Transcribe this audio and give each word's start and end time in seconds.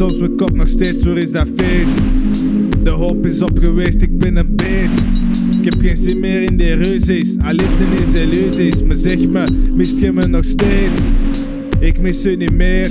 soms 0.00 0.18
mijn 0.18 0.36
kop 0.36 0.56
nog 0.56 0.68
steeds, 0.68 1.02
waar 1.02 1.16
is 1.16 1.30
dat 1.30 1.48
feest? 1.56 2.02
De 2.82 2.90
hoop 2.90 3.26
is 3.26 3.42
op 3.42 3.58
geweest, 3.58 4.02
ik 4.02 4.18
ben 4.18 4.36
een 4.36 4.56
beest. 4.56 5.02
Ik 5.58 5.64
heb 5.64 5.80
geen 5.80 5.96
zin 5.96 6.20
meer 6.20 6.42
in 6.42 6.56
die 6.56 6.72
ruzies, 6.74 7.34
al 7.44 7.52
liefde 7.52 7.84
is 8.06 8.14
illusies. 8.14 8.82
Maar 8.82 8.96
zeg 8.96 9.28
me, 9.28 9.44
mist 9.74 9.98
je 9.98 10.12
me 10.12 10.26
nog 10.26 10.44
steeds? 10.44 11.00
Ik 11.80 12.00
mis 12.00 12.26
u 12.26 12.36
niet 12.36 12.52
meer. 12.52 12.90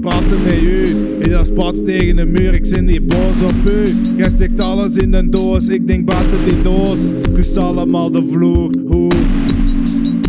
Praten 0.00 0.42
met 0.44 0.62
u, 0.62 0.82
is 1.18 1.32
als 1.32 1.50
praten 1.50 1.84
tegen 1.84 2.16
de 2.16 2.26
muur. 2.26 2.54
Ik 2.54 2.66
zit 2.66 2.82
niet 2.82 3.06
boos 3.06 3.42
op 3.42 3.66
u. 3.66 3.92
Jij 4.16 4.50
alles 4.56 4.96
in 4.96 5.14
een 5.14 5.30
doos, 5.30 5.68
ik 5.68 5.86
denk 5.86 6.06
buiten 6.06 6.38
die 6.44 6.62
doos. 6.62 6.98
Kus 7.34 7.56
allemaal 7.56 8.10
de 8.10 8.22
vloer, 8.30 8.70
hoe? 8.86 9.12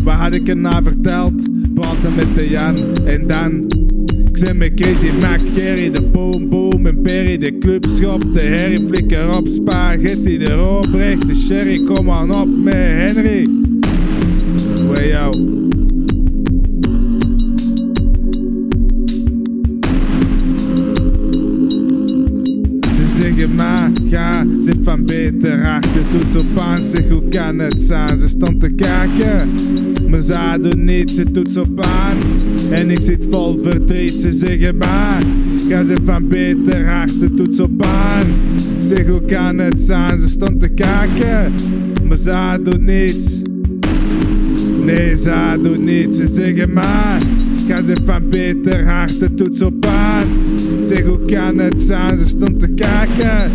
Waar 0.04 0.16
had 0.16 0.34
ik 0.34 0.48
er 0.48 0.56
na 0.56 0.82
verteld? 0.82 1.32
Praten 1.74 2.14
met 2.16 2.34
de 2.34 2.48
Jan 2.48 2.76
en 3.04 3.26
dan. 3.26 3.83
Ik 4.34 4.40
zit 4.40 4.56
met 4.56 4.74
Casey, 4.74 5.12
Mac, 5.20 5.40
Gerry, 5.56 5.90
de 5.90 6.02
Boom 6.02 6.48
Boom 6.48 6.86
en 6.86 7.02
Perry, 7.02 7.38
de 7.38 7.58
clubschop, 7.58 8.32
de 8.32 8.40
herrie, 8.40 8.86
flikker 8.86 9.36
op, 9.36 9.48
spaghetti, 9.48 10.38
de 10.38 10.52
Robrecht, 10.52 11.26
de 11.26 11.34
Sherry, 11.34 11.84
kom 11.84 12.10
aan 12.10 12.34
op 12.34 12.48
met 12.48 12.74
Henry. 12.74 13.46
Way. 14.86 15.83
Maar, 23.56 23.90
ga, 24.10 24.46
zit 24.64 24.78
van 24.82 25.04
beter 25.04 25.80
toets 26.12 26.36
op 26.36 26.58
aan, 26.58 26.82
zeg 26.92 27.08
hoe 27.08 27.28
kan 27.28 27.58
het 27.58 27.80
zijn? 27.80 28.18
Ze 28.18 28.28
stond 28.28 28.60
te 28.60 28.70
kijken, 28.70 29.48
maar 30.08 30.22
ze 30.22 30.58
doen 30.60 30.84
niet, 30.84 31.10
ze 31.10 31.30
toets 31.32 31.56
op 31.56 31.80
aan. 31.80 32.16
En 32.70 32.90
ik 32.90 33.00
zit 33.02 33.26
vol 33.30 33.60
verdriet, 33.62 34.12
ze 34.12 34.32
zeggen 34.32 34.76
maar, 34.76 35.22
ga 35.68 35.84
ze 35.84 35.96
van 36.04 36.28
beter 36.28 36.90
achter 36.90 37.34
toets 37.34 37.60
op 37.60 37.82
aan. 37.82 38.26
Zeg 38.88 39.06
hoe 39.06 39.24
kan 39.24 39.58
het 39.58 39.80
zijn? 39.80 40.20
Ze 40.20 40.28
stond 40.28 40.60
te 40.60 40.68
kijken, 40.68 41.52
maar 42.08 42.16
ze 42.16 42.60
doen 42.62 42.84
niets. 42.84 43.42
Nee, 44.84 45.16
ze 45.16 45.58
doen 45.62 45.84
niets, 45.84 46.16
ze 46.16 46.26
zeggen 46.26 46.72
maar. 46.72 47.22
Ga 47.68 47.82
ze 47.86 47.96
van 48.04 48.28
beter 48.30 48.84
harte 48.84 49.34
toets 49.34 49.62
op. 49.62 49.88
Zeg 50.88 51.02
hoe 51.04 51.24
kan 51.24 51.58
het 51.58 51.80
zijn, 51.80 52.18
ze 52.18 52.28
stond 52.28 52.58
te 52.58 52.68
kijken. 52.68 53.52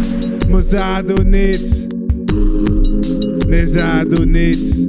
Maar 0.50 0.62
ze 0.62 1.04
doen 1.06 1.30
niets. 1.30 1.88
Nee, 3.48 3.68
ze 3.68 4.06
doen 4.10 4.32
niets. 4.32 4.88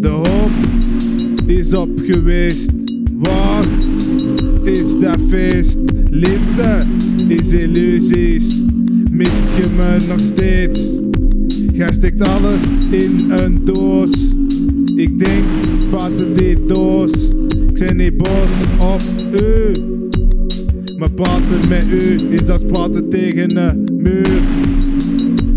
De 0.00 0.08
hoop 0.08 0.50
is 1.46 1.74
op 1.74 1.90
geweest. 2.02 2.70
Waar 3.18 3.64
is 4.64 4.98
dat 5.00 5.18
feest? 5.28 5.78
Liefde 6.16 6.84
is 7.28 7.52
illusies. 7.52 8.44
Mist 9.10 9.42
je 9.56 9.66
me 9.76 10.06
nog 10.08 10.20
steeds? 10.20 10.80
Jij 11.72 11.92
steekt 11.92 12.20
alles 12.20 12.62
in 12.90 13.30
een 13.30 13.64
doos. 13.64 14.10
Ik 14.94 15.18
denk, 15.18 15.44
buiten 15.90 16.36
die 16.36 16.66
doos. 16.66 17.12
Ik 17.68 17.78
ben 17.78 17.96
niet 17.96 18.16
boos 18.16 18.50
op 18.78 19.02
u. 19.40 19.72
Maar 20.96 21.10
praten 21.10 21.68
met 21.68 21.84
u 21.90 22.20
is 22.30 22.48
als 22.48 22.62
praten 22.62 23.08
tegen 23.08 23.56
een 23.56 23.88
muur. 23.96 24.40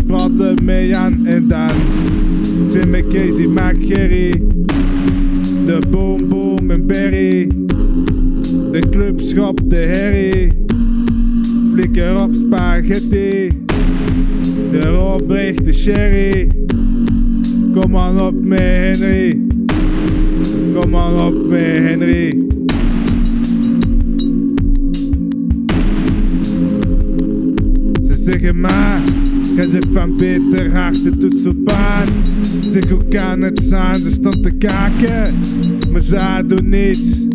Praten 0.06 0.64
met 0.64 0.86
Jan 0.86 1.26
en 1.26 1.48
Dan. 1.48 1.70
Ik 2.72 2.86
met 2.86 3.06
Casey, 3.06 3.46
Mac, 3.46 3.74
Gerry. 3.78 4.42
De 5.66 5.78
Boom 5.90 6.28
Boom 6.28 6.70
en 6.70 6.86
Perry. 6.86 7.19
De 9.30 9.36
clubschop, 9.36 9.70
de 9.70 9.76
herrie. 9.76 10.52
Flikker 11.72 12.22
op 12.22 12.34
spaghetti. 12.34 13.50
De 14.70 14.80
Robrecht, 14.80 15.64
de 15.64 15.72
Sherry. 15.72 16.48
Kom 17.74 17.96
aan 17.96 18.20
op 18.20 18.44
met 18.44 18.60
Henry. 18.60 19.40
Kom 20.74 20.96
aan 20.96 21.20
op 21.20 21.46
met 21.48 21.76
Henry. 21.76 22.44
Ze 28.06 28.22
zeggen 28.24 28.60
maar, 28.60 29.00
ga 29.56 29.70
ze 29.70 29.78
van 29.92 30.16
beter 30.16 30.76
harte 30.76 31.18
toets 31.18 31.46
op 31.46 31.70
aan. 31.70 32.08
Zeg 32.70 32.88
hoe 32.88 33.04
kan 33.08 33.40
het 33.40 33.60
zijn, 33.62 34.00
ze 34.00 34.10
stond 34.10 34.42
te 34.42 34.50
kijken, 34.50 35.34
maar 35.92 36.02
ze 36.02 36.44
doen 36.46 36.68
niets. 36.68 37.28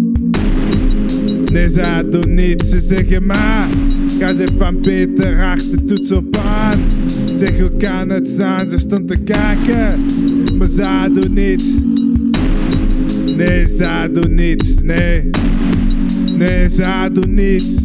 Nee, 1.55 1.69
ze 1.69 2.07
doen 2.09 2.33
niets, 2.33 2.69
ze 2.69 2.79
zeggen 2.79 3.25
maar, 3.25 3.67
ga 4.19 4.35
ze 4.35 4.47
van 4.57 4.81
beter 4.81 5.43
harte 5.43 5.85
toets 5.85 6.11
op 6.11 6.37
aan. 6.37 6.79
Zeg 7.37 7.59
hoe 7.59 7.71
kan 7.77 8.09
het 8.09 8.29
zijn, 8.29 8.69
ze 8.69 8.77
stond 8.77 9.07
te 9.07 9.17
kijken, 9.17 10.05
maar 10.57 10.67
ze 10.67 11.09
doen 11.13 11.33
niets. 11.33 11.65
Nee, 13.35 13.67
ze 13.67 14.09
doen 14.13 14.33
niets, 14.33 14.81
nee. 14.81 15.29
Nee, 16.37 16.69
ze 16.69 17.09
doen 17.13 17.33
niets. 17.33 17.81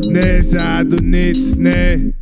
Nee, 0.00 0.42
ze 0.42 0.84
doen 0.88 1.08
niets, 1.08 1.56
nee. 1.56 2.12